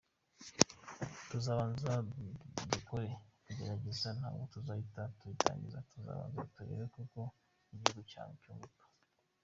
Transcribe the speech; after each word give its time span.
Tuzabanza 1.29 1.89
dukore 2.71 3.09
igerageza, 3.49 4.07
ntabwo 4.19 4.43
tuzahita 4.53 5.01
tubitangiza, 5.17 5.85
tuzabanza 5.91 6.39
turebe 6.53 6.85
koko 6.93 7.19
uko 7.19 7.21
igihugu 7.73 7.99
cyunguka. 8.09 8.83